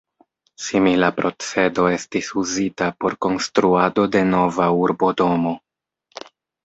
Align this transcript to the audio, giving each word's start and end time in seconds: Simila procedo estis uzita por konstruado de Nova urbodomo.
Simila 0.67 1.09
procedo 1.17 1.85
estis 1.97 2.31
uzita 2.43 2.87
por 3.05 3.17
konstruado 3.27 4.07
de 4.17 4.25
Nova 4.33 4.71
urbodomo. 4.87 5.55